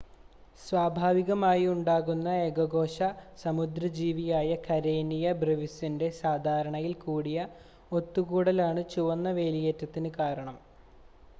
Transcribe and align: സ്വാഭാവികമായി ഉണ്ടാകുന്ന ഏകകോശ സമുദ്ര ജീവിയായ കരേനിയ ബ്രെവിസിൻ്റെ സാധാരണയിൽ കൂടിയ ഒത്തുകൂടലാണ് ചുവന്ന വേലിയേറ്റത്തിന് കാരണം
സ്വാഭാവികമായി 0.59 1.65
ഉണ്ടാകുന്ന 1.71 2.29
ഏകകോശ 2.45 2.97
സമുദ്ര 3.41 3.87
ജീവിയായ 3.97 4.55
കരേനിയ 4.63 5.33
ബ്രെവിസിൻ്റെ 5.41 6.07
സാധാരണയിൽ 6.21 6.95
കൂടിയ 7.03 7.43
ഒത്തുകൂടലാണ് 7.91 8.83
ചുവന്ന 8.95 9.33
വേലിയേറ്റത്തിന് 9.39 10.11
കാരണം 10.19 10.57